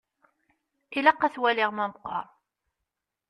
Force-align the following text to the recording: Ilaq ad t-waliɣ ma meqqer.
Ilaq 0.97 1.21
ad 1.25 1.31
t-waliɣ 1.33 1.69
ma 1.73 1.85
meqqer. 1.91 2.25